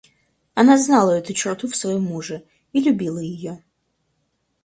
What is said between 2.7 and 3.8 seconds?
и любила ее.